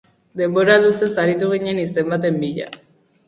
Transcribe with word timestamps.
Denbora 0.39 0.77
luzez 0.85 1.09
aritu 1.25 1.51
ginen 1.53 1.81
izen 1.83 2.09
baten 2.15 2.39
bila. 2.47 2.69